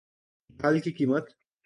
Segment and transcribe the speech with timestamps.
[0.49, 1.25] ڈھال کی قیمت